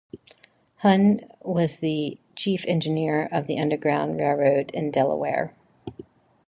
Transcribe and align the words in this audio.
Hunn 0.77 1.29
was 1.41 1.75
the 1.77 2.17
Chief 2.35 2.65
Engineer 2.67 3.29
of 3.31 3.45
the 3.45 3.59
Underground 3.59 4.19
Railroad 4.19 4.71
in 4.71 4.89
Delaware. 4.89 5.55